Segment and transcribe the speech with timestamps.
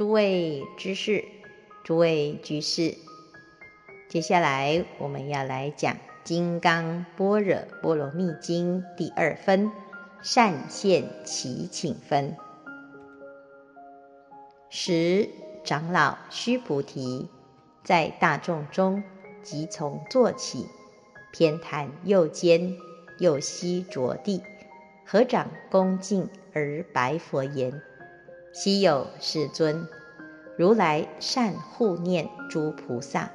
[0.00, 1.26] 诸位知识，
[1.84, 2.94] 诸位居士，
[4.08, 5.92] 接下来我们要来讲
[6.24, 9.70] 《金刚般若波罗蜜经》第二分
[10.22, 12.34] 善现其请分。
[14.70, 15.28] 十
[15.64, 17.28] 长老须菩提
[17.84, 19.02] 在大众中
[19.42, 20.66] 即从坐起，
[21.30, 22.74] 偏袒右肩，
[23.18, 24.42] 右膝着地，
[25.04, 27.82] 合掌恭敬而白佛言。
[28.52, 29.86] 希有世尊，
[30.58, 33.30] 如来善护念诸菩萨，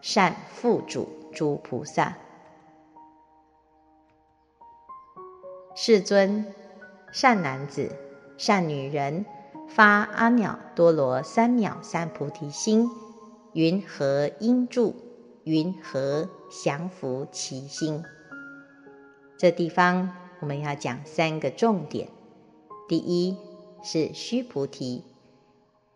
[0.00, 2.16] 善付嘱诸菩萨。
[5.74, 6.46] 世尊，
[7.12, 7.90] 善男子、
[8.38, 9.26] 善女人，
[9.68, 12.88] 发阿耨多罗三藐三菩提心，
[13.52, 14.94] 云何应住？
[15.42, 16.28] 云何
[16.64, 18.04] 降伏其心？
[19.36, 22.08] 这地方我们要讲三个重点。
[22.88, 23.49] 第一。
[23.82, 25.04] 是须菩提，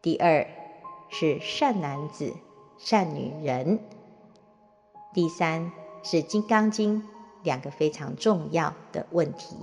[0.00, 0.46] 第二
[1.08, 2.34] 是善男子、
[2.78, 3.78] 善女人，
[5.12, 5.70] 第三
[6.02, 7.02] 是《金刚经》
[7.42, 9.56] 两个非常重要的问题。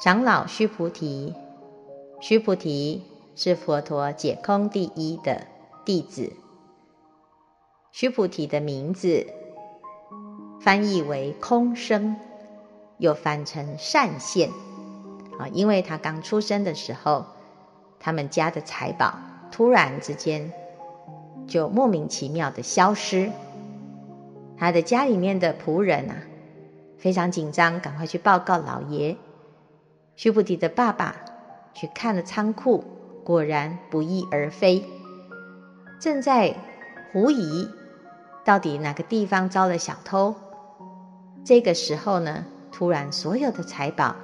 [0.00, 1.34] 长老须菩提，
[2.20, 3.02] 须菩提
[3.34, 5.46] 是佛陀解空第一的
[5.84, 6.32] 弟子。
[7.92, 9.26] 须菩提的名字
[10.60, 12.16] 翻译为空生，
[12.98, 14.50] 又翻成善现。
[15.38, 17.26] 啊，因为他刚出生的时候，
[17.98, 19.14] 他们家的财宝
[19.50, 20.52] 突然之间
[21.46, 23.30] 就莫名其妙的消失，
[24.56, 26.16] 他的家里面的仆人啊
[26.98, 29.16] 非常紧张，赶快去报告老爷。
[30.14, 31.16] 须菩提的爸爸
[31.72, 32.84] 去看了仓库，
[33.24, 34.84] 果然不翼而飞，
[35.98, 36.54] 正在
[37.12, 37.68] 狐疑
[38.44, 40.34] 到底哪个地方遭了小偷。
[41.44, 44.14] 这个时候呢，突然所有的财宝。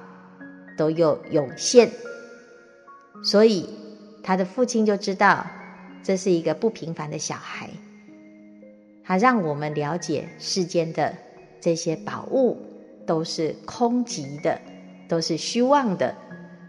[0.79, 1.91] 都有涌现，
[3.21, 3.67] 所以
[4.23, 5.45] 他的父亲就知道
[6.01, 7.69] 这是一个不平凡的小孩。
[9.03, 11.13] 他让我们了解世间的
[11.59, 12.55] 这些宝物
[13.05, 14.61] 都是空寂的，
[15.09, 16.15] 都是虚妄的，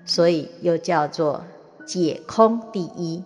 [0.04, 1.44] 所以又叫做
[1.87, 3.22] 解空第一。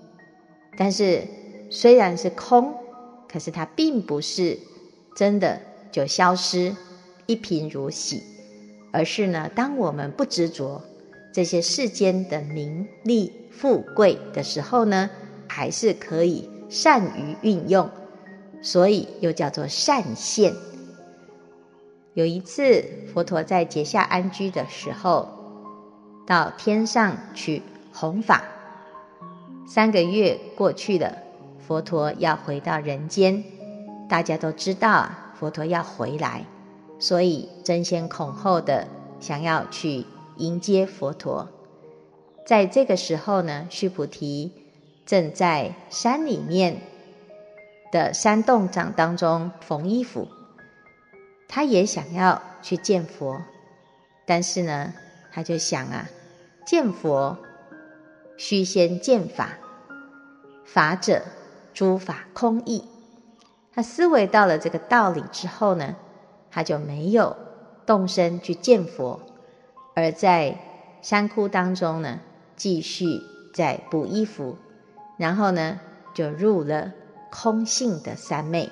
[0.77, 1.23] 但是
[1.71, 2.75] 虽然是空，
[3.27, 4.59] 可是它并不是
[5.17, 5.59] 真的
[5.91, 6.77] 就消失，
[7.25, 8.34] 一贫如洗。
[8.95, 10.81] 而是呢，当我们不执着
[11.33, 15.11] 这些世间的名利富贵的时候呢，
[15.49, 17.91] 还是可以善于运用，
[18.63, 20.55] 所以又叫做善现。
[22.13, 25.29] 有一次，佛陀在结夏安居的时候，
[26.25, 27.63] 到天上去
[27.93, 28.45] 弘法，
[29.67, 31.19] 三个月过去了，
[31.67, 33.43] 佛陀要回到人间，
[34.09, 36.47] 大家都知道啊，佛陀要回来。
[37.05, 38.89] 所以争先恐后的
[39.21, 40.07] 想要去
[40.39, 41.51] 迎接佛陀，
[42.47, 44.51] 在这个时候呢，须菩提
[45.05, 46.81] 正在山里面
[47.93, 50.29] 的山洞长当中缝衣服，
[51.47, 53.43] 他也想要去见佛，
[54.25, 54.95] 但是呢，
[55.31, 56.09] 他就想啊，
[56.65, 57.37] 见佛
[58.39, 59.59] 须先见法，
[60.65, 61.21] 法者
[61.75, 62.83] 诸法空义。
[63.75, 65.97] 他思维到了这个道理之后呢，
[66.55, 67.37] 他就没有
[67.85, 69.21] 动身去见佛，
[69.97, 70.57] 而在
[71.03, 72.21] 山窟当中呢，
[72.55, 73.21] 继续
[73.53, 74.57] 在补衣服，
[75.19, 75.81] 然后呢，
[76.15, 76.93] 就入了
[77.29, 78.71] 空性的三昧。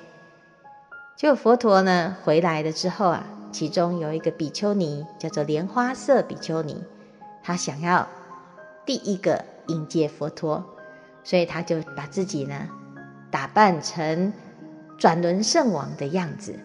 [1.17, 6.81] 就佛陀呢回来了之后啊，其中有一个比丘尼叫做莲花色比丘尼，
[7.43, 8.07] 他想要
[8.85, 10.63] 第一个迎接佛陀，
[11.21, 12.69] 所以他就把自己呢
[13.29, 14.31] 打扮成
[14.97, 16.57] 转轮圣王的样子。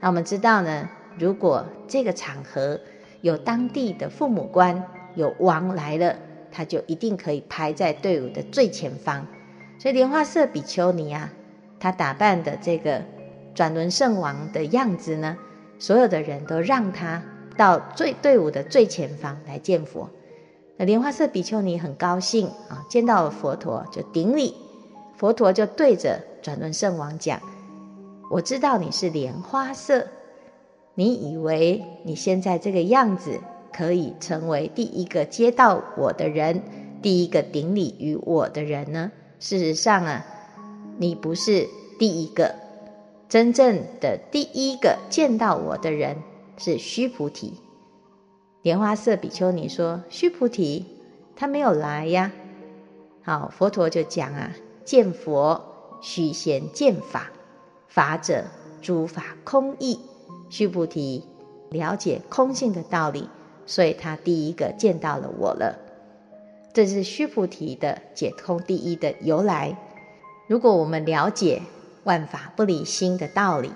[0.00, 0.88] 那我们知道呢，
[1.18, 2.80] 如果这个场合
[3.20, 4.82] 有当地的父母官，
[5.14, 6.16] 有王来了，
[6.50, 9.26] 他就一定可以排在队伍的最前方。
[9.78, 11.30] 所以莲花色比丘尼啊，
[11.78, 13.02] 他打扮的这个
[13.54, 15.36] 转轮圣王的样子呢，
[15.78, 17.22] 所有的人都让他
[17.56, 20.08] 到最队伍的最前方来见佛。
[20.78, 24.54] 那莲花色比丘尼很高兴啊，见到了佛陀就顶礼，
[25.18, 27.38] 佛陀就对着转轮圣王讲。
[28.30, 30.06] 我知道你是莲花色，
[30.94, 33.40] 你以为你现在这个样子
[33.72, 36.62] 可以成为第一个接到我的人，
[37.02, 39.10] 第一个顶礼于我的人呢？
[39.40, 40.24] 事实上啊，
[40.96, 41.66] 你不是
[41.98, 42.54] 第一个，
[43.28, 46.18] 真正的第一个见到我的人
[46.56, 47.54] 是须菩提。
[48.62, 50.86] 莲花色比丘尼说：“须菩提
[51.34, 52.30] 他没有来呀。”
[53.24, 54.52] 好，佛陀就讲啊
[54.86, 57.28] ：“见佛须先见法。”
[57.90, 58.44] 法者，
[58.80, 60.00] 诸法空义。
[60.48, 61.24] 须菩提
[61.70, 63.28] 了解空性的道理，
[63.66, 65.78] 所以他第一个见到了我了。
[66.72, 69.76] 这是须菩提的解空第一的由来。
[70.48, 71.62] 如果我们了解
[72.04, 73.70] 万法不离心的道理，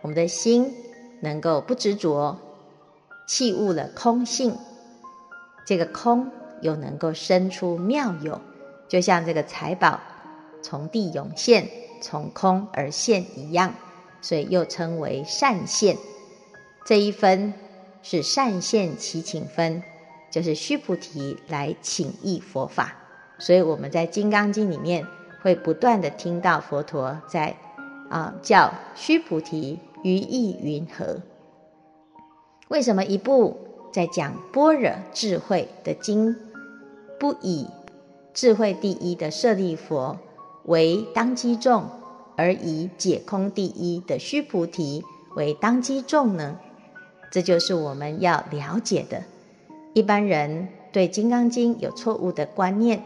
[0.00, 0.72] 我们的心
[1.20, 2.36] 能够不执着，
[3.28, 4.56] 弃悟了空性，
[5.64, 6.30] 这个空
[6.60, 8.40] 又能够生出妙有，
[8.88, 10.00] 就像这个财宝
[10.62, 11.68] 从地涌现，
[12.00, 13.74] 从空而现一样，
[14.20, 15.96] 所以又称为善现。
[16.84, 17.54] 这一分
[18.02, 19.82] 是善现祈请分。
[20.28, 22.94] 就是须菩提来请益佛法，
[23.38, 25.06] 所以我们在《金刚经》里面
[25.40, 27.56] 会不断地听到佛陀在
[28.10, 31.22] 啊叫须菩提于意云何？
[32.68, 33.56] 为什么一部
[33.92, 36.36] 在讲般若智慧的经，
[37.18, 37.68] 不以
[38.34, 40.18] 智慧第一的舍利佛
[40.66, 41.84] 为当机众，
[42.36, 45.04] 而以解空第一的须菩提
[45.34, 46.56] 为当机众呢？
[47.30, 49.22] 这就是我们要了解的。
[49.94, 53.02] 一般人对《金刚经》有错误的观念，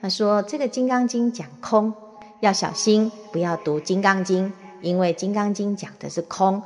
[0.00, 1.92] 他说这个《金刚经》讲空，
[2.40, 4.48] 要小心不要读《金刚经》，
[4.80, 6.62] 因为《金刚经》讲的是空。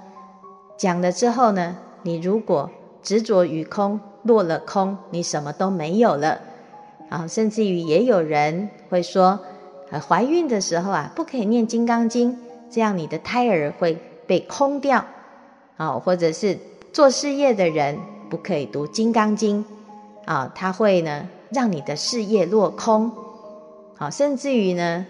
[0.77, 2.71] 讲了之后呢，你如果
[3.03, 6.41] 执着于空，落了空，你什么都没有了。
[7.09, 9.39] 啊，甚至于也有人会说，
[9.91, 12.33] 呃，怀孕的时候啊，不可以念《金刚经》，
[12.71, 15.05] 这样你的胎儿会被空掉。
[15.77, 16.59] 啊，或者是
[16.93, 17.99] 做事业的人。
[18.31, 19.65] 不可以读《金刚经》，
[20.25, 23.13] 啊，它会呢让你的事业落空，
[23.95, 25.07] 好，甚至于呢，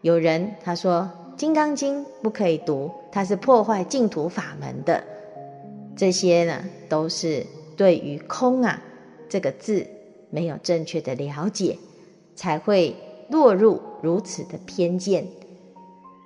[0.00, 5.04] 有人他说《金刚经》不可以读，它是破坏净土法门的，
[5.94, 7.46] 这些呢都是
[7.76, 8.82] 对于“空”啊
[9.28, 9.86] 这个字
[10.30, 11.78] 没有正确的了解，
[12.34, 12.96] 才会
[13.28, 15.26] 落入如此的偏见。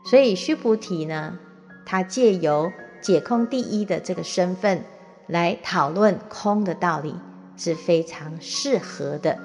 [0.05, 1.39] 所以须菩提呢，
[1.87, 4.85] 他借由解空第一的这个身份。
[5.29, 7.15] 来讨论空的道理
[7.57, 9.39] 是非常适合的。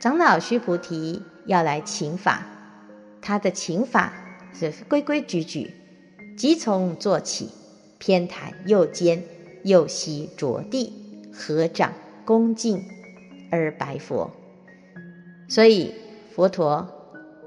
[0.00, 2.46] 长老须菩提要来请法，
[3.20, 4.12] 他的请法
[4.54, 5.74] 是规规矩矩，
[6.38, 7.50] 即从坐起，
[7.98, 9.22] 偏袒右肩，
[9.64, 10.92] 右膝着地，
[11.34, 11.92] 合掌
[12.24, 12.82] 恭敬
[13.50, 14.30] 而白佛。
[15.48, 15.92] 所以
[16.34, 16.88] 佛陀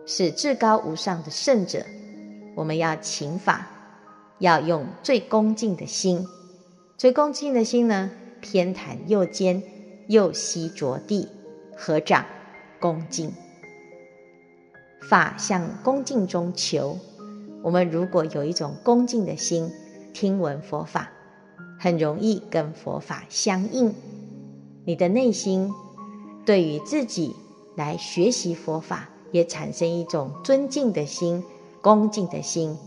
[0.06, 1.86] 是至高无上的圣者，
[2.56, 3.68] 我们要请法。
[4.40, 6.28] 要用最恭敬的心，
[6.98, 8.12] 最恭敬的心呢，
[8.42, 9.64] 偏袒右肩，
[10.08, 11.30] 右膝着地，
[11.78, 12.26] 合掌
[12.82, 13.32] 恭敬。
[15.10, 17.00] 法向恭敬中求。
[17.64, 19.72] 我们如果有一种恭敬的心，
[20.14, 21.10] 听闻佛法，
[21.80, 23.96] 很容易跟佛法相应。
[24.84, 25.72] 你的内心
[26.46, 27.34] 对于自己
[27.75, 31.44] 来学习佛法，也产生一种尊敬的心、
[31.81, 32.77] 恭敬的心。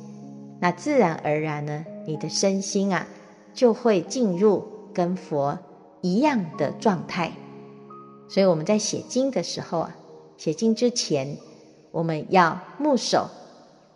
[0.60, 3.06] 那自然而然呢，你的身心啊，
[3.54, 5.58] 就会进入跟佛
[6.00, 7.32] 一样的状态。
[8.28, 9.96] 所以我们在写经的时候啊，
[10.36, 11.36] 写经之前，
[11.90, 13.28] 我们要沐手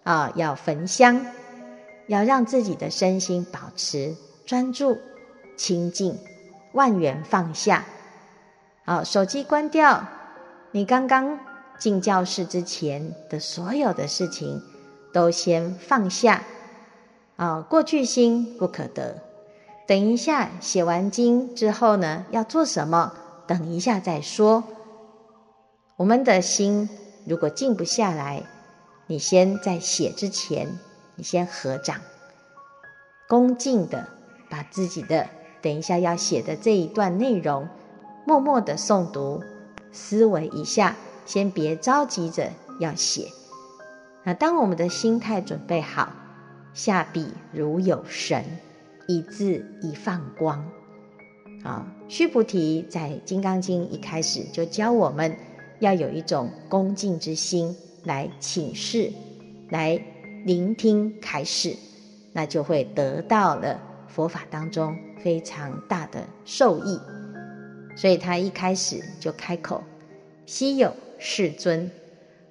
[0.05, 1.27] 啊，要焚香，
[2.07, 4.15] 要让自己的身心保持
[4.47, 4.97] 专注、
[5.57, 6.17] 清净，
[6.73, 7.85] 万缘放下。
[8.85, 10.07] 好，手机关掉，
[10.75, 11.39] 你刚刚
[11.79, 14.63] 进教室之前的所有的事情，
[15.13, 16.43] 都先放下。
[17.37, 19.23] 啊，过去心不可得。
[19.87, 23.13] 等一下写完经之后呢，要做什么？
[23.47, 24.65] 等一下再说。
[25.97, 26.89] 我们的心
[27.27, 28.43] 如果静不下来，
[29.07, 30.79] 你先在写之前，
[31.17, 32.01] 你先合掌，
[33.29, 34.09] 恭敬的
[34.49, 35.29] 把自己的
[35.61, 37.69] 等一下要写的这一段内容，
[38.25, 39.43] 默默的诵读，
[39.93, 43.29] 思维一下，先别着急着要写。
[44.25, 46.09] 那当我们的心态准备好。
[46.75, 48.43] 下笔如有神，
[49.07, 50.67] 一字一放光。
[51.63, 55.37] 啊，须菩提在《金刚经》一开始就教我们
[55.81, 59.13] 要有一种恭敬之心来请示，
[59.69, 60.03] 来
[60.47, 61.77] 聆听开示，
[62.33, 66.99] 那就会得到了佛法当中非常大的受益。
[67.95, 69.83] 所以他一开始就开口
[70.47, 71.91] ：“稀有世尊，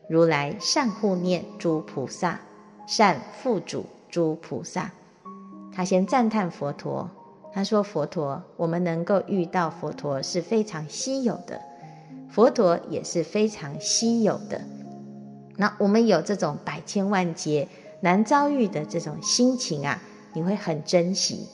[0.08, 2.40] 如来善护念诸菩萨，
[2.88, 4.92] 善付嘱。”诸菩萨，
[5.74, 7.10] 他先赞叹佛陀。
[7.54, 11.62] 他说：“佛陀，我们能够遇到佛陀是非常稀有的，
[12.30, 14.62] 佛陀也是非常稀有的。
[15.56, 17.70] 那我们有这种百千万劫
[18.02, 20.02] 难遭遇的这种心情啊，
[20.34, 21.48] 你会很珍惜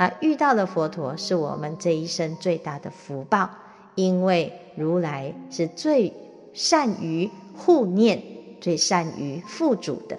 [0.00, 0.12] 啊。
[0.20, 3.50] 遇到了佛陀，是我们这一生最大的福报，
[3.94, 6.12] 因为如来是最
[6.52, 8.22] 善于护念、
[8.60, 10.18] 最善于护主的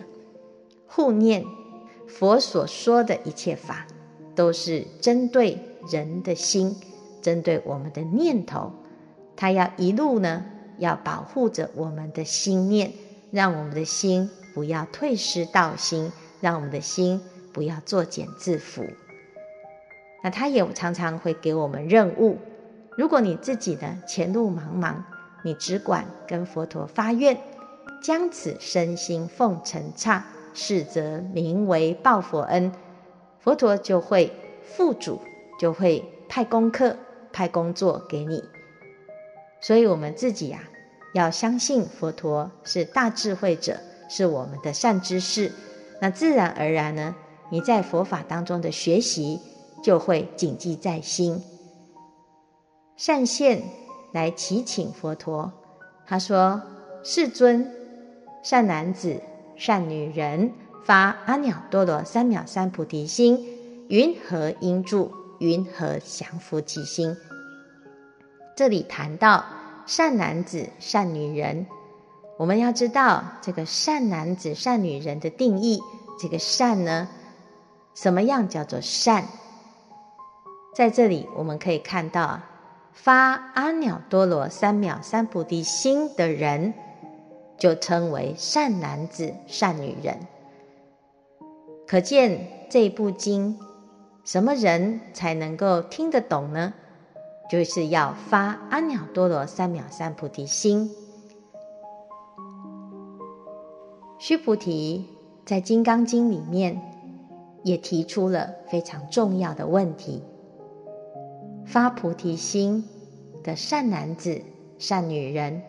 [0.85, 1.43] 护念。”
[2.07, 3.87] 佛所说的一切法，
[4.35, 5.57] 都是针对
[5.89, 6.75] 人的心，
[7.21, 8.73] 针对我们的念头，
[9.37, 10.43] 他要一路呢，
[10.77, 12.91] 要保护着我们的心念，
[13.31, 16.11] 让我们的心不要退失道心，
[16.41, 17.21] 让我们的心
[17.53, 18.85] 不要作茧自缚。
[20.23, 22.37] 那他也常常会给我们任务。
[22.97, 24.95] 如果你自己呢，前路茫茫，
[25.43, 27.37] 你只管跟佛陀发愿，
[28.03, 30.23] 将此身心奉承刹，
[30.53, 32.71] 是则名为报佛恩。
[33.39, 35.19] 佛陀就会付主，
[35.59, 36.95] 就会派功课、
[37.31, 38.43] 派工作给你。
[39.61, 40.69] 所以，我们自己呀、啊，
[41.13, 43.77] 要相信佛陀是大智慧者，
[44.09, 45.51] 是我们的善知识。
[45.99, 47.15] 那自然而然呢，
[47.49, 49.39] 你在佛法当中的学习。
[49.81, 51.41] 就会谨记在心。
[52.97, 53.63] 善现
[54.11, 55.51] 来祈请佛陀，
[56.05, 56.61] 他说
[57.03, 57.71] ：“世尊，
[58.43, 59.21] 善男子、
[59.55, 60.51] 善女人
[60.83, 63.43] 发阿耨多罗三藐三菩提心，
[63.87, 65.11] 云何应住？
[65.39, 67.17] 云何降伏其心？”
[68.55, 69.43] 这里谈到
[69.87, 71.65] 善男子、善女人，
[72.37, 75.81] 我们要知道这个善男子、善女人的定义。
[76.19, 77.07] 这个善呢，
[77.95, 79.25] 什么样叫做善？
[80.73, 82.39] 在这里，我们可以看到，
[82.93, 86.73] 发阿耨多罗三藐三菩提心的人，
[87.57, 90.17] 就称为善男子、善女人。
[91.85, 93.59] 可见这部经，
[94.23, 96.73] 什么人才能够听得懂呢？
[97.49, 100.89] 就是要发阿耨多罗三藐三菩提心。
[104.17, 105.05] 须菩提
[105.45, 106.81] 在《金刚经》里面
[107.63, 110.23] 也提出了非常重要的问题。
[111.71, 112.83] 发菩提心
[113.45, 114.41] 的善男子、
[114.77, 115.61] 善女人，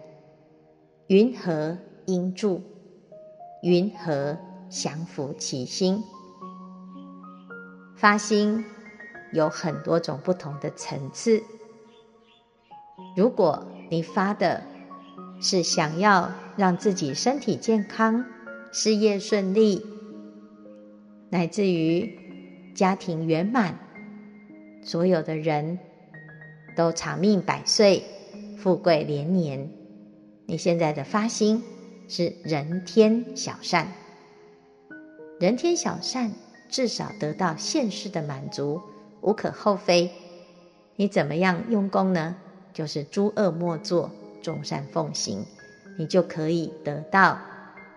[1.07, 2.61] 云何应住？
[3.63, 4.37] 云何
[4.69, 6.03] 降伏其心？
[7.95, 8.65] 发心
[9.33, 11.41] 有很多种不同的层次。
[13.17, 14.61] 如果你发的
[15.41, 18.25] 是想要让自己身体健康、
[18.73, 19.87] 事业顺利，
[21.31, 23.79] 乃至于家庭圆满，
[24.83, 25.79] 所有的人。
[26.77, 28.03] 都长命百岁，
[28.59, 29.71] 富贵连年。
[30.47, 31.63] 你现在的发心
[32.09, 33.89] 是人天小善，
[35.39, 36.33] 人天小善
[36.69, 38.81] 至少得到现世的满足，
[39.21, 40.11] 无可厚非。
[40.97, 42.37] 你怎么样用功呢？
[42.73, 44.11] 就是诸恶莫作，
[44.43, 45.45] 众善奉行，
[45.99, 47.39] 你就可以得到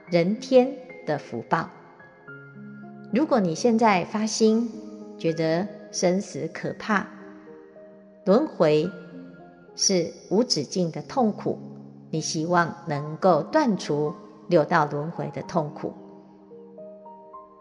[0.10, 0.74] 人天
[1.06, 1.70] 的福报。
[3.14, 4.70] 如果你现在发心，
[5.18, 7.08] 觉得生死可怕，
[8.26, 8.90] 轮回
[9.76, 11.60] 是无止境的痛苦，
[12.10, 14.12] 你希望能够断除
[14.48, 15.94] 六道轮回的痛苦，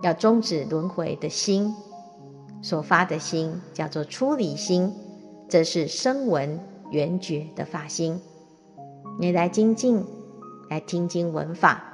[0.03, 1.75] 要终止轮回的心
[2.63, 4.91] 所发的心叫做出离心，
[5.51, 6.59] 这是声闻
[6.91, 8.19] 缘觉的发心。
[9.21, 10.03] 你来精进，
[10.71, 11.85] 来听经闻法，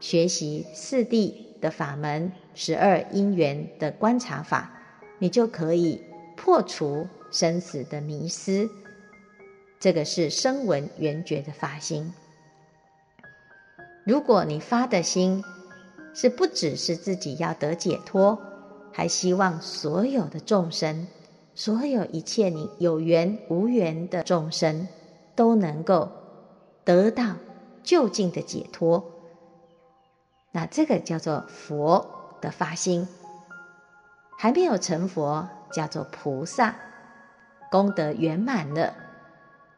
[0.00, 4.70] 学习四谛的法门，十二因缘的观察法，
[5.18, 6.04] 你就可以
[6.36, 7.06] 破除。
[7.32, 8.68] 生死的迷思，
[9.80, 12.12] 这个是声闻缘觉的发心。
[14.04, 15.42] 如果你发的心
[16.14, 18.38] 是不只是自己要得解脱，
[18.92, 21.08] 还希望所有的众生，
[21.54, 24.86] 所有一切你有缘无缘的众生
[25.34, 26.10] 都能够
[26.84, 27.36] 得到
[27.82, 29.04] 就近的解脱，
[30.50, 33.08] 那这个叫做佛的发心。
[34.38, 36.74] 还没有成佛，叫做菩萨。
[37.72, 38.94] 功德圆满了，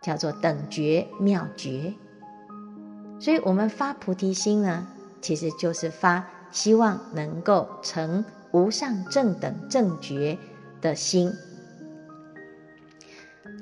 [0.02, 1.94] 叫做等觉妙觉。
[3.20, 4.88] 所以，我们发菩提心呢，
[5.22, 10.36] 其实就是发希望能够成无上正等正觉
[10.82, 11.32] 的心。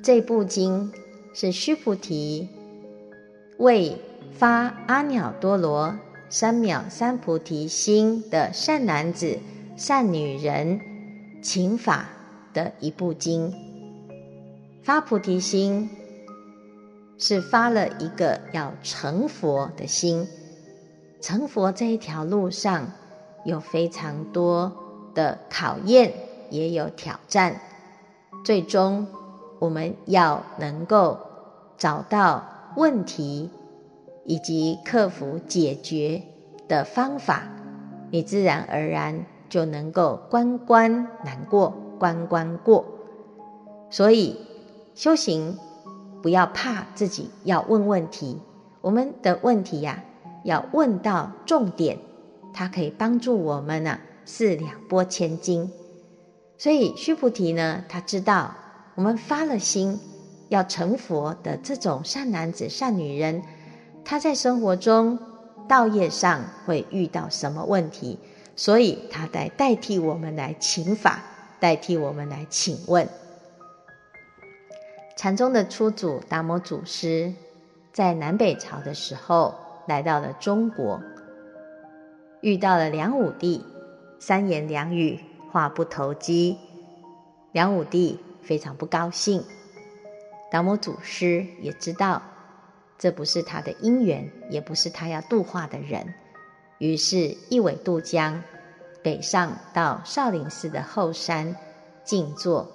[0.02, 0.90] 这部经
[1.34, 2.48] 是须菩提
[3.58, 4.00] 为
[4.32, 5.94] 发阿耨多罗
[6.30, 9.38] 三藐三菩提心的善男子、
[9.76, 10.80] 善女人
[11.42, 12.08] 请法
[12.54, 13.52] 的一部经。
[14.84, 15.88] 发菩提心
[17.16, 20.26] 是发了一个要成佛的心，
[21.20, 22.90] 成佛这一条路上
[23.44, 24.72] 有非常多
[25.14, 26.12] 的考验，
[26.50, 27.60] 也有挑战。
[28.44, 29.06] 最终，
[29.60, 31.16] 我们要能够
[31.78, 32.44] 找到
[32.76, 33.50] 问题
[34.24, 36.22] 以及克服解决
[36.66, 37.44] 的方法，
[38.10, 42.84] 你自然而然就能够关关难过关关过。
[43.88, 44.51] 所以。
[44.94, 45.58] 修行
[46.22, 48.38] 不要怕自己要问问题，
[48.80, 50.04] 我们的问题呀、
[50.44, 51.98] 要问到重点，
[52.52, 55.70] 它可以帮助我们呢、啊，四两拨千斤。
[56.58, 58.54] 所以须菩提呢，他知道
[58.94, 59.98] 我们发了心
[60.48, 63.42] 要成佛的这种善男子、善女人，
[64.04, 65.18] 他在生活中
[65.66, 68.18] 道业上会遇到什么问题？
[68.54, 71.22] 所以他来代替我们来请法，
[71.58, 73.08] 代替我们来请问。
[75.22, 77.32] 禅宗的初祖达摩祖师
[77.92, 79.54] 在南北朝的时候
[79.86, 81.00] 来到了中国，
[82.40, 83.64] 遇到了梁武帝，
[84.18, 85.20] 三言两语
[85.52, 86.58] 话不投机，
[87.52, 89.44] 梁武帝非常不高兴。
[90.50, 92.20] 达摩祖师也知道
[92.98, 96.14] 这不是他的因缘，也不是他要度化的人，
[96.78, 98.42] 于是一苇渡江，
[99.04, 101.54] 北上到少林寺的后山
[102.02, 102.66] 静坐，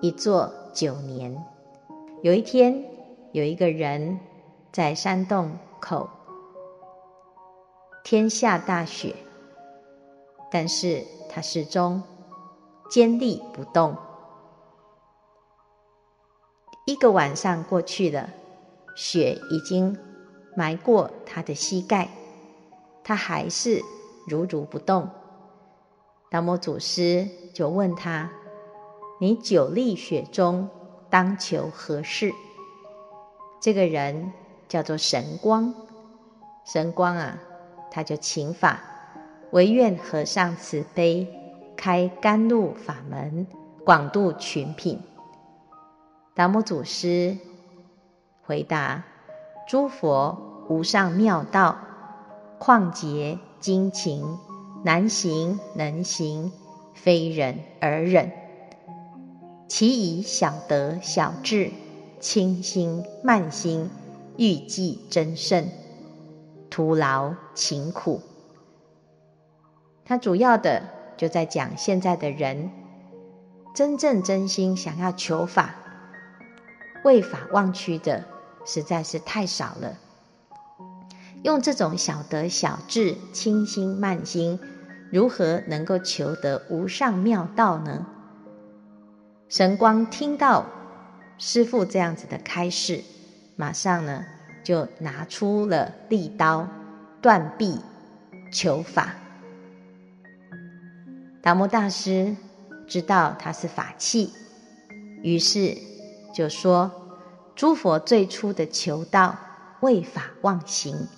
[0.00, 1.36] 一坐九年。
[2.22, 2.84] 有一天，
[3.32, 4.20] 有一个人
[4.70, 6.10] 在山洞口，
[8.04, 9.16] 天下大雪，
[10.52, 12.02] 但是他始终
[12.90, 13.96] 坚立不动。
[16.84, 18.28] 一个晚上过去了，
[18.94, 19.96] 雪已经
[20.54, 22.10] 埋过他的膝盖，
[23.02, 23.80] 他还是
[24.28, 25.08] 如如不动。
[26.30, 28.30] 达摩祖师就问他
[29.20, 30.68] ：“你久立雪中？”
[31.10, 32.32] 当求何事？
[33.60, 34.32] 这个人
[34.68, 35.74] 叫做神光，
[36.64, 37.38] 神光啊，
[37.90, 38.80] 他就请法，
[39.50, 41.26] 唯愿和尚慈悲，
[41.76, 43.46] 开甘露法门，
[43.84, 45.02] 广度群品。
[46.32, 47.36] 达摩祖师
[48.42, 49.02] 回答：
[49.68, 51.76] 诸佛无上妙道，
[52.58, 54.38] 旷劫精勤，
[54.84, 56.52] 难行能行，
[56.94, 58.30] 非忍而忍。
[59.70, 61.70] 其以小德小智，
[62.18, 63.88] 轻心慢心，
[64.36, 65.68] 欲济增胜，
[66.68, 68.20] 徒劳勤苦。
[70.04, 70.82] 他主要的
[71.16, 72.72] 就在讲现在的人，
[73.72, 75.76] 真正真心想要求法，
[77.04, 78.24] 为法忘躯的
[78.66, 79.96] 实在是太少了。
[81.44, 84.58] 用这种小德小智、轻心慢心，
[85.12, 88.04] 如何能够求得无上妙道呢？
[89.50, 90.64] 神光听到
[91.36, 93.02] 师父这样子的开示，
[93.56, 94.24] 马上呢
[94.62, 96.68] 就拿出了利刀，
[97.20, 97.80] 断臂
[98.52, 99.16] 求法。
[101.42, 102.36] 达摩大师
[102.86, 104.32] 知道他是法器，
[105.20, 105.76] 于是
[106.32, 106.88] 就说
[107.56, 109.36] ：“诸佛最初的求道
[109.80, 111.08] 为法忘形，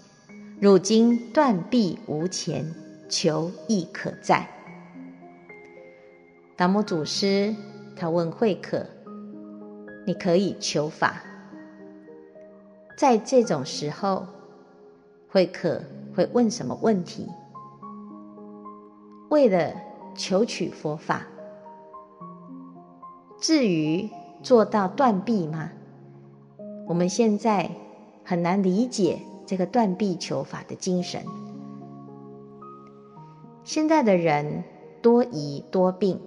[0.58, 2.74] 如今断臂无钱，
[3.10, 4.48] 求亦可在。”
[6.56, 7.54] 达摩祖师。
[7.94, 8.86] 他问慧可
[10.06, 11.22] ：“你可以求法？”
[12.98, 14.26] 在这种时候，
[15.28, 15.82] 慧可
[16.14, 17.28] 会问什么问题？
[19.30, 19.72] 为了
[20.14, 21.26] 求取佛法，
[23.40, 24.08] 至于
[24.42, 25.70] 做到断臂吗？
[26.86, 27.70] 我们现在
[28.24, 31.24] 很难理解这个断臂求法的精神。
[33.64, 34.64] 现在的人
[35.00, 36.20] 多疑多病。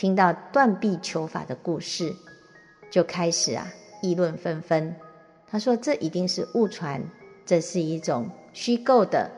[0.00, 2.16] 听到断臂求法的故事，
[2.90, 4.96] 就开始啊议论纷纷。
[5.46, 7.04] 他说：“这一定是误传，
[7.44, 9.30] 这是一种虚构的，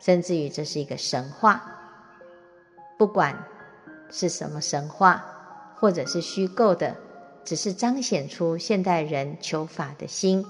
[0.00, 1.62] 甚至于这是一个神话。
[2.96, 3.36] 不管
[4.10, 5.22] 是什么神话，
[5.76, 6.96] 或者是虚构的，
[7.44, 10.42] 只是彰显出现代人求法的心，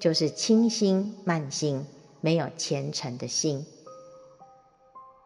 [0.00, 1.84] 就是轻心慢心，
[2.22, 3.66] 没有虔诚的心。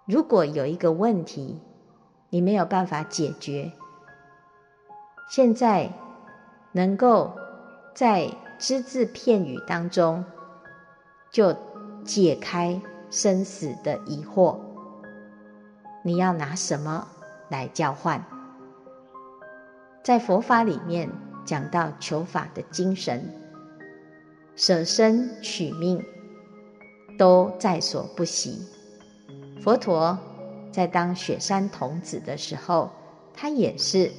[0.07, 1.61] 如果有一个问题，
[2.37, 3.72] 你没有办法解决。
[5.27, 5.90] 现在
[6.70, 7.33] 能够
[7.94, 10.22] 在只字片语当中
[11.33, 11.57] 就
[12.05, 14.59] 解开生死的疑惑，
[16.05, 17.09] 你要拿什么
[17.49, 18.22] 来交换？
[20.05, 21.11] 在佛法里面
[21.46, 23.35] 讲到求法的精神，
[24.57, 26.05] 舍身取命
[27.18, 28.61] 都在所不惜。
[29.62, 30.18] 佛陀。
[30.77, 32.91] 在当雪山童子的时候，
[33.33, 34.12] 他也是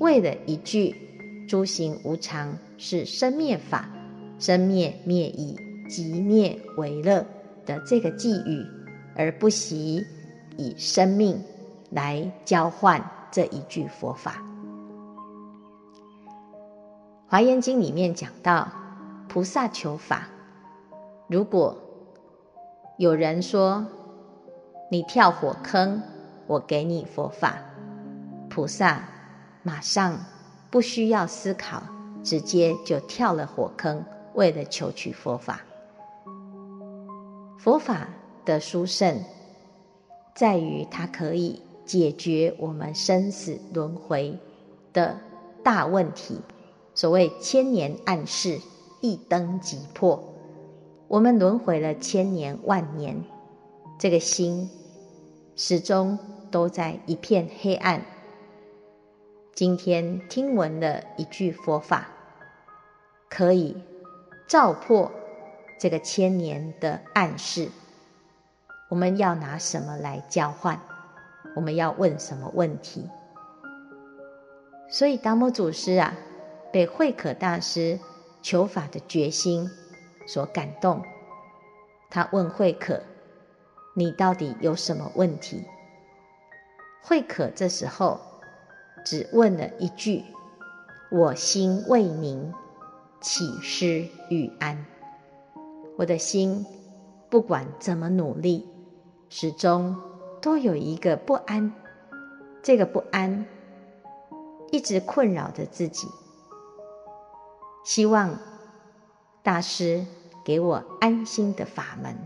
[0.00, 0.92] 为了一句
[1.48, 3.88] “诸行无常，是生灭法，
[4.36, 5.56] 生灭灭已，
[5.88, 7.24] 即灭为乐”
[7.64, 8.66] 的这个偈语，
[9.14, 10.04] 而不惜
[10.56, 11.40] 以生命
[11.90, 14.42] 来交换这一句佛法。
[17.28, 18.66] 《华严经》里面讲到，
[19.28, 20.28] 菩萨求法，
[21.28, 21.80] 如果
[22.98, 23.86] 有人说，
[24.92, 26.02] 你跳火坑，
[26.48, 27.58] 我给你佛法。
[28.48, 29.04] 菩萨
[29.62, 30.18] 马上
[30.68, 31.80] 不需要思考，
[32.24, 35.60] 直接就跳了火坑，为了求取佛法。
[37.56, 38.08] 佛法
[38.44, 39.22] 的殊胜，
[40.34, 44.36] 在于它可以解决我们生死轮回
[44.92, 45.16] 的
[45.62, 46.40] 大问题，
[46.96, 48.58] 所谓千年暗室，
[49.00, 50.20] 一灯即破。
[51.06, 53.22] 我们轮回了千年万年，
[54.00, 54.68] 这个心
[55.62, 56.18] 始终
[56.50, 58.02] 都在一片黑暗。
[59.52, 62.08] 今天听闻了一句佛法，
[63.28, 63.76] 可以
[64.48, 65.12] 照破
[65.78, 67.68] 这个千年的暗室。
[68.88, 70.80] 我们要拿什么来交换？
[71.54, 73.10] 我们要问什么问题？
[74.88, 76.14] 所以达摩祖师啊，
[76.72, 78.00] 被慧可大师
[78.40, 79.68] 求法的决心
[80.26, 81.02] 所感动。
[82.08, 83.02] 他问慧可
[83.94, 85.64] ：“你到底有什么问题？”
[87.02, 88.20] 慧可这时候
[89.04, 90.24] 只问了一句
[91.10, 92.52] ：“我心未宁，
[93.20, 94.84] 乞施与安？”
[95.96, 96.64] 我的心
[97.28, 98.68] 不管怎么努力，
[99.28, 99.96] 始终
[100.40, 101.72] 都有一个不安，
[102.62, 103.46] 这个不安
[104.70, 106.08] 一直困扰着自己。
[107.84, 108.38] 希望
[109.42, 110.04] 大师
[110.44, 112.16] 给我安心的法门。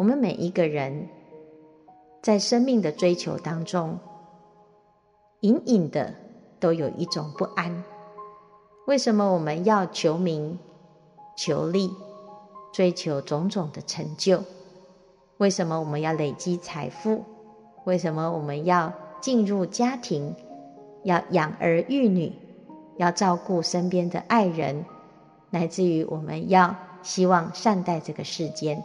[0.00, 1.10] 我们每一个人
[2.22, 3.98] 在生命的追求当中，
[5.40, 6.14] 隐隐的
[6.58, 7.84] 都有一种不安。
[8.86, 10.58] 为什么我们要求名、
[11.36, 11.90] 求利、
[12.72, 14.42] 追求种种的成就？
[15.36, 17.22] 为什么我们要累积财富？
[17.84, 20.34] 为什么我们要进入家庭，
[21.04, 22.32] 要养儿育女，
[22.96, 24.82] 要照顾身边的爱人，
[25.50, 28.82] 乃至于我们要希望善待这个世间？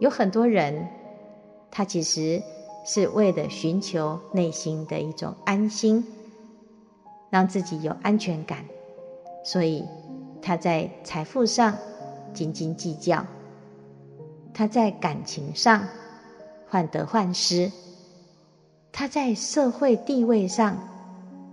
[0.00, 0.88] 有很多人，
[1.70, 2.42] 他其实
[2.84, 6.06] 是为了寻求内心的一种安心，
[7.30, 8.64] 让自己有安全感，
[9.44, 9.84] 所以
[10.40, 11.76] 他在财富上
[12.32, 13.24] 斤斤计较。
[14.54, 15.86] 他在感情上
[16.68, 17.70] 患得患失，
[18.90, 20.76] 他在社会地位上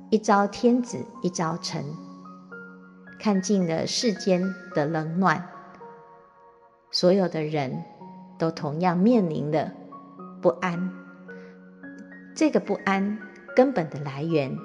[0.10, 1.84] 一朝天子一朝臣，
[3.20, 4.42] 看尽了世间
[4.74, 5.48] 的冷暖，
[6.90, 7.84] 所有的人
[8.38, 9.72] 都同样面临了
[10.42, 10.92] 不安。
[12.36, 13.18] 这个不安
[13.56, 14.58] 根本的来源，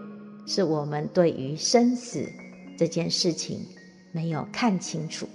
[0.46, 2.28] 是我们对于生死
[2.78, 3.60] 这件事情
[4.12, 5.28] 没有看清楚，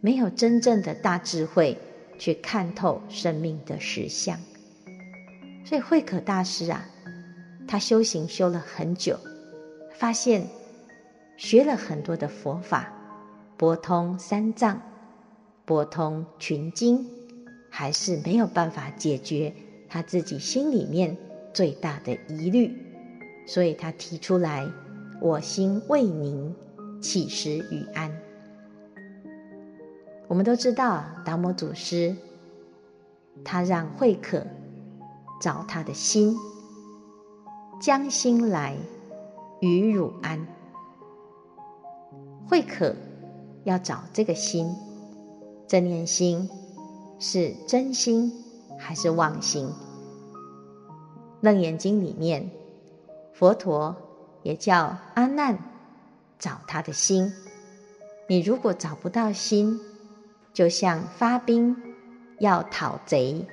[0.00, 1.78] 没有真正的大智慧。
[2.20, 4.36] 去看透生命的实相，
[5.64, 6.84] 所以慧可大师啊，
[7.68, 9.16] 他修行修了很久，
[9.94, 10.44] 发现
[11.36, 12.92] 学了很多的佛法，
[13.56, 14.82] 博通三藏，
[15.64, 17.08] 博通群经，
[17.70, 19.52] 还是没有办法解决
[19.88, 21.16] 他自己心里面
[21.52, 22.74] 最大的疑虑，
[23.46, 24.66] 所以他提出来
[25.20, 26.54] ：“我心未宁，
[27.00, 28.10] 起时与安？”
[30.28, 32.14] 我们都知道，达摩祖师，
[33.44, 34.44] 他让慧可
[35.40, 36.36] 找他的心，
[37.80, 38.76] 将心来
[39.60, 40.46] 与汝安。
[42.46, 42.94] 慧可
[43.64, 44.74] 要找这个心，
[45.66, 46.48] 这念心
[47.18, 48.32] 是真心
[48.78, 49.70] 还是妄心？
[51.40, 52.50] 楞严经里面，
[53.32, 53.96] 佛陀
[54.42, 55.58] 也叫阿难
[56.38, 57.32] 找他的心。
[58.28, 59.80] 你如果找不到心，
[60.52, 61.76] 就像发兵
[62.38, 63.46] 要讨贼，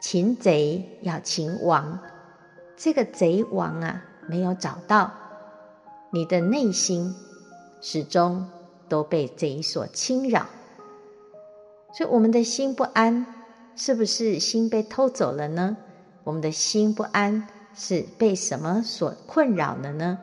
[0.00, 1.98] 擒贼要擒王，
[2.76, 5.12] 这个贼王啊没有找到，
[6.10, 7.14] 你的内心
[7.80, 8.48] 始终
[8.88, 10.46] 都被贼所侵扰。
[11.92, 13.26] 所以我们的心不安，
[13.74, 15.76] 是不是心被偷走了呢？
[16.24, 20.18] 我们的心不安是被什么所困扰了呢？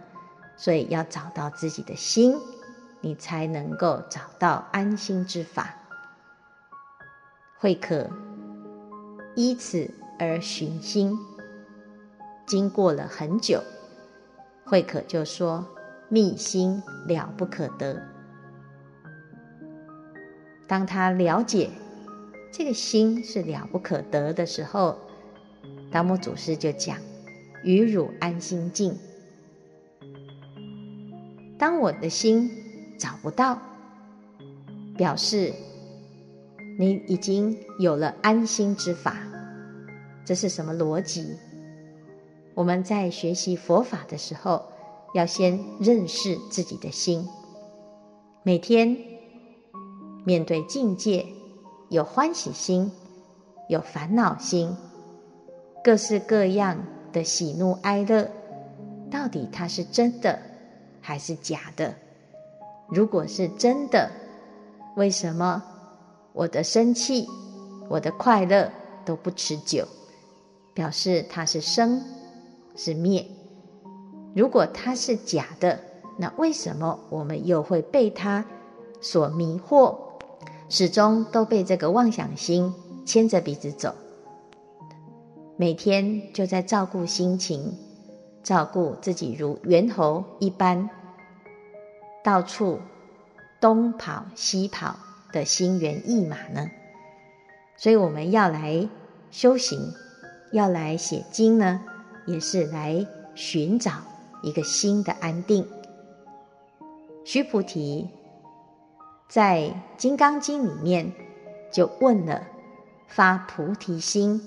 [0.57, 2.37] 所以要找到自己的心，
[3.01, 5.75] 你才能够找到安心之法。
[7.57, 8.09] 慧可
[9.35, 11.17] 依此而寻心，
[12.45, 13.61] 经过了很久，
[14.65, 15.65] 慧可就说
[16.07, 18.01] ：“觅心了不可得。”
[20.67, 21.69] 当他了解
[22.51, 24.97] 这个心是了不可得的时候，
[25.91, 26.97] 达摩祖师就讲
[27.63, 28.97] ：“与汝安心静。”
[31.57, 32.51] 当我的心
[32.97, 33.61] 找不到，
[34.97, 35.53] 表示。
[36.77, 39.15] 你已经有了安心之法，
[40.25, 41.37] 这是什么逻辑？
[42.53, 44.61] 我们在学习佛法的时候，
[45.13, 47.25] 要先认识自己的心。
[48.43, 48.97] 每天
[50.25, 51.25] 面对境界，
[51.89, 52.91] 有欢喜心，
[53.69, 54.75] 有烦恼心，
[55.83, 56.77] 各式各样
[57.13, 58.29] 的喜怒哀乐，
[59.11, 60.39] 到底它是真的
[60.99, 61.93] 还是假的？
[62.89, 64.11] 如果是真的，
[64.95, 65.63] 为什么？
[66.33, 67.27] 我的生气，
[67.87, 68.71] 我的快乐
[69.05, 69.87] 都不持久，
[70.73, 72.03] 表示它是生
[72.75, 73.25] 是灭。
[74.35, 75.79] 如果它是假的，
[76.17, 78.43] 那为什么我们又会被它
[78.99, 79.95] 所迷惑，
[80.67, 82.73] 始终都被这个妄想心
[83.05, 83.93] 牵着鼻子走？
[85.57, 87.73] 每天就在照顾心情，
[88.43, 90.89] 照顾自己如猿猴一般，
[92.23, 92.79] 到处
[93.61, 94.97] 东跑西跑
[95.31, 96.69] 的心猿意马呢？
[97.77, 98.89] 所以我们要来
[99.31, 99.79] 修行，
[100.51, 101.81] 要来写经呢，
[102.25, 103.91] 也是来寻找
[104.41, 105.65] 一个新的安定。
[107.23, 108.09] 须菩提
[109.27, 109.59] 在
[109.97, 111.11] 《金刚经》里面
[111.71, 112.43] 就问了
[113.07, 114.41] 发菩提心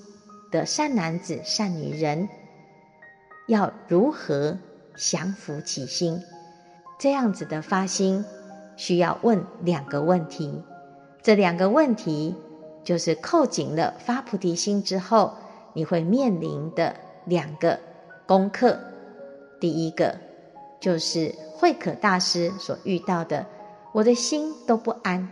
[0.51, 2.27] 的善男子、善女人，
[3.47, 4.57] 要如何
[4.95, 6.21] 降伏其心？
[6.97, 8.25] 这样子的发心，
[8.75, 10.63] 需要问两个问题。
[11.21, 12.35] 这两个问题
[12.83, 15.33] 就是扣紧了发菩提心之后，
[15.73, 17.79] 你会面临的两个
[18.25, 18.79] 功课。
[19.59, 20.15] 第一个
[20.79, 23.45] 就是慧可大师所遇到的，
[23.91, 25.29] 我的心都不安，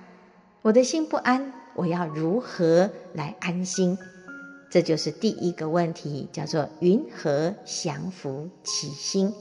[0.64, 3.98] 我的心不安，我要如何来安心？
[4.70, 9.34] 这就是第一个问题，叫做云何降服其心？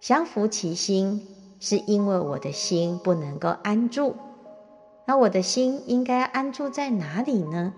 [0.00, 1.26] 降服其心，
[1.60, 4.14] 是因为我的心不能够安住。
[5.06, 7.72] 那我的心应该安住在哪里呢？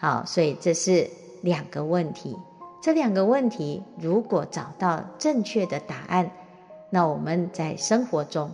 [0.00, 1.08] 好，所以这是
[1.42, 2.36] 两个问题。
[2.82, 6.30] 这两个问题，如果找到正确的答案，
[6.90, 8.50] 那我们在生活中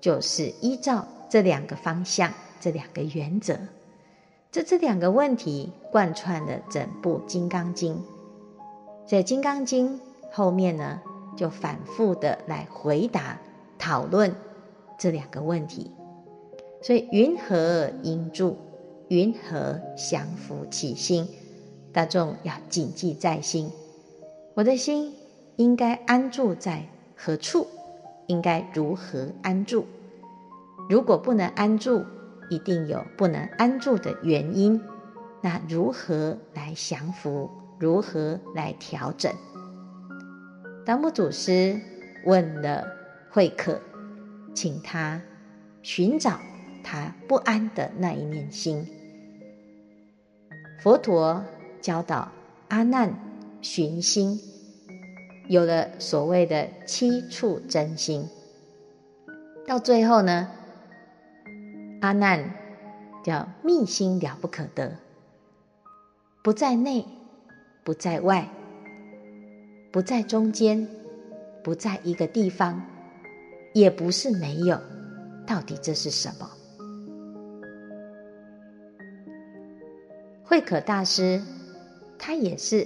[0.00, 3.58] 就是依照这两个方向、这两个原则，
[4.50, 7.94] 这这两个问题贯穿了整部《金刚经》。
[9.06, 9.96] 在《金刚经》
[10.30, 11.00] 后面呢，
[11.36, 13.38] 就反复的来回答、
[13.78, 14.34] 讨论
[14.98, 15.90] 这两个问题。
[16.82, 18.56] 所以，云何应住？
[19.08, 21.26] 云何降伏其心？
[21.92, 23.72] 大众要谨记在心，
[24.54, 25.14] 我的心
[25.56, 26.84] 应该安住在
[27.16, 27.66] 何处？
[28.28, 29.84] 应该如何安住？
[30.88, 32.04] 如果不能安住，
[32.48, 34.80] 一定有不能安住的原因。
[35.42, 37.50] 那如何来降伏？
[37.80, 39.32] 如何来调整？
[40.86, 41.80] 达摩祖师
[42.24, 42.86] 问了
[43.30, 43.80] 慧可，
[44.54, 45.20] 请他
[45.82, 46.38] 寻找
[46.84, 48.86] 他不安的那一念心。
[50.80, 51.44] 佛陀。
[51.80, 52.32] 教导
[52.66, 53.14] 阿难
[53.62, 54.36] 寻心，
[55.48, 58.28] 有了所谓的七处真心。
[59.66, 60.48] 到最后呢，
[62.00, 62.54] 阿难
[63.24, 64.96] 叫密心了不可得，
[66.42, 67.04] 不在内，
[67.82, 68.48] 不在外，
[69.90, 70.86] 不在中间，
[71.64, 72.82] 不在一个地方，
[73.72, 74.78] 也不是没有。
[75.46, 76.50] 到底这是什么？
[80.44, 81.42] 慧可大师。
[82.20, 82.84] 他也是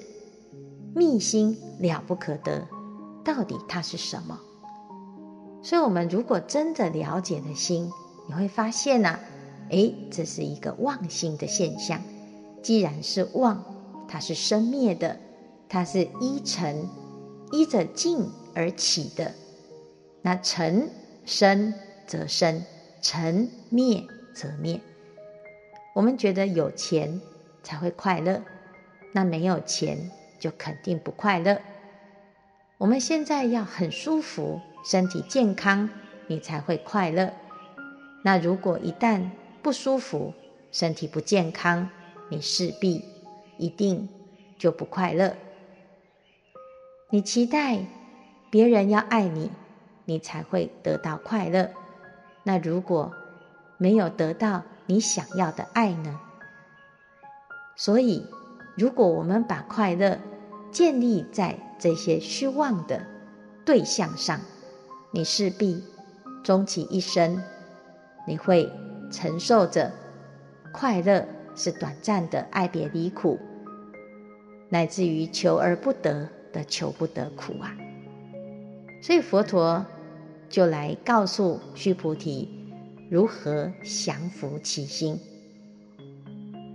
[0.95, 2.67] 密心了不可得，
[3.25, 4.39] 到底它是什么？
[5.63, 7.91] 所以，我们如果真的了解了心，
[8.27, 9.21] 你会发现呢、啊，
[9.71, 12.01] 诶，这是一个妄心的现象。
[12.63, 13.65] 既然是妄，
[14.09, 15.19] 它是生灭的，
[15.69, 16.89] 它是依尘
[17.53, 19.33] 依着境而起的。
[20.21, 20.91] 那尘
[21.25, 21.75] 生
[22.07, 22.63] 则生，
[23.01, 24.81] 尘灭则灭。
[25.95, 27.21] 我们觉得有钱
[27.63, 28.43] 才会快乐。
[29.13, 30.11] 那没有钱
[30.43, 31.61] 就肯定不快乐。
[32.77, 35.89] 我们现在要很舒服，身体健康，
[36.27, 37.33] 你才会快乐。
[38.25, 39.31] 那如果一旦
[39.63, 40.35] 不舒服，
[40.73, 41.89] 身体不健康，
[42.29, 43.05] 你势必
[43.57, 44.09] 一定
[44.59, 45.37] 就不快乐。
[47.11, 47.87] 你期待
[48.51, 49.53] 别人要爱你，
[50.07, 51.71] 你才会得到快乐。
[52.43, 53.15] 那如果
[53.79, 56.19] 没有得到你想要的爱呢？
[57.77, 58.27] 所以。
[58.75, 60.19] 如果我们把快乐
[60.73, 63.05] 建立在这些虚妄的
[63.65, 64.41] 对象上，
[65.13, 65.85] 你势必
[66.43, 67.41] 终其一生，
[68.27, 68.69] 你会
[69.11, 69.93] 承受着
[70.73, 73.39] 快乐是短暂的爱别离苦，
[74.71, 77.77] 乃至于求而不得的求不得苦啊！
[79.03, 79.85] 所以佛陀
[80.49, 82.49] 就来告诉须菩提
[83.11, 85.21] 如何降服其心。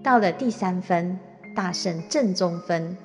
[0.03, 1.19] 到了第三分。
[1.55, 2.95] 大圣正宗分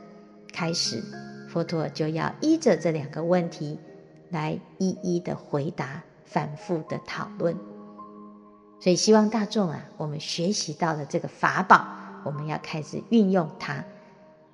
[0.52, 1.02] 开始，
[1.48, 3.78] 佛陀就要依着这两个问题
[4.30, 7.56] 来一一的回答，反复的讨论。
[8.80, 11.86] 所以希望大众啊，我们学习到了这个法宝，
[12.24, 13.84] 我们要开始运用它。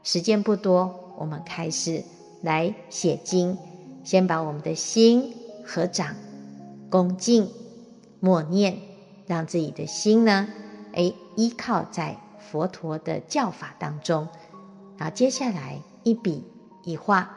[0.02, 2.04] 时间不多，我们开始
[2.42, 3.58] 来写经，
[4.04, 5.34] 先把我们的心
[5.66, 6.14] 合掌、
[6.88, 7.50] 恭敬、
[8.20, 8.78] 默念，
[9.26, 10.48] 让自己的心呢，
[10.92, 12.18] 哎，依靠在。
[12.50, 14.26] 佛陀的教法当中，
[14.98, 16.44] 然后接下来一笔
[16.82, 17.30] 一画，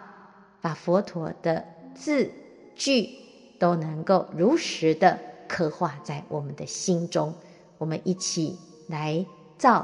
[0.60, 2.32] 把佛陀的字
[2.76, 3.10] 句
[3.60, 7.34] 都能够如实的刻画在我们的心中。
[7.78, 9.26] 我们一起来
[9.58, 9.82] 造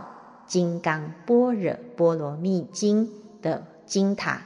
[0.50, 3.08] 《金刚般若波罗蜜经》
[3.42, 4.42] 的经塔，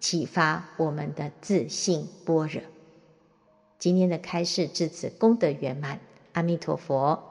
[0.00, 2.60] 启发我们的自信般若。
[3.78, 6.00] 今天的开示至此功德圆满，
[6.32, 7.29] 阿弥陀佛。